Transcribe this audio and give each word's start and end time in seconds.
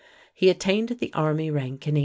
He 0.33 0.49
attained 0.49 0.89
the 0.99 1.13
army 1.13 1.51
rank 1.51 1.85
in 1.87 1.93
1858. 1.93 1.99